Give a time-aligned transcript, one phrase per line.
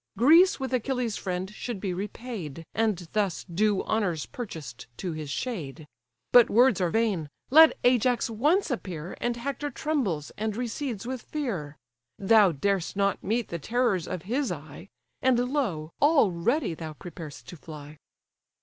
[0.17, 5.85] Greece with Achilles' friend should be repaid, And thus due honours purchased to his shade.
[6.31, 11.77] But words are vain—Let Ajax once appear, And Hector trembles and recedes with fear;
[12.17, 14.89] Thou dar'st not meet the terrors of his eye;
[15.21, 15.91] And lo!
[16.01, 17.99] already thou prepar'st to fly."